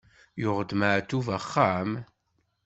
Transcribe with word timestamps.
Yuɣ-d 0.41 0.71
Maɛṭub 0.79 1.27
axxam? 1.37 1.89